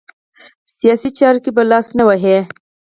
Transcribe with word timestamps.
سیاسي 0.77 1.09
چارو 1.17 1.39
کې 1.43 1.51
به 1.55 1.63
لاس 1.71 1.87
نه 1.97 2.03
وهي. 2.07 2.37